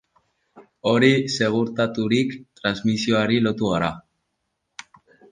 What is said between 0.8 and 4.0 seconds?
Hori segurtaturik, transmisioari lotu gara.